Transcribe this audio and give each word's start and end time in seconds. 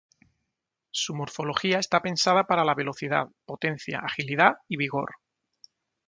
Su 0.89 1.13
morfología 1.13 1.77
está 1.77 2.01
pensada 2.01 2.45
para 2.45 2.65
la 2.65 2.73
velocidad, 2.73 3.27
potencia, 3.45 3.99
agilidad 4.03 4.53
y 4.67 4.77
vigor. 4.77 5.11